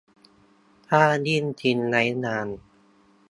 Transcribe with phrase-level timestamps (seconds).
[0.87, 2.47] ถ้ายิ่งทิ้งไว้นาน